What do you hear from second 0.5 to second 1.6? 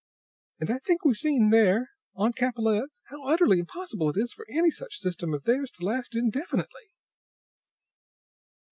And I think we've seen